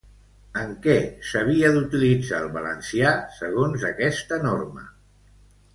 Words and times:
En 0.61 0.71
què 0.85 0.95
s'havia 1.31 1.69
d'utilitzar 1.75 2.41
el 2.47 2.49
valencià, 2.57 3.15
segons 3.39 3.87
aquesta 3.95 4.43
norma? 4.49 4.93